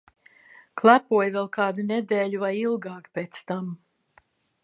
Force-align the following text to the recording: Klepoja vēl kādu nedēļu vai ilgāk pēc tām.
Klepoja 0.81 1.33
vēl 1.35 1.49
kādu 1.57 1.85
nedēļu 1.91 2.41
vai 2.45 2.51
ilgāk 2.61 3.13
pēc 3.19 3.41
tām. 3.51 3.71